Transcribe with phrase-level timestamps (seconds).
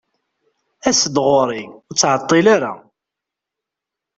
[0.89, 2.71] as-d ɣur-i, ur ttɛeṭṭil ara.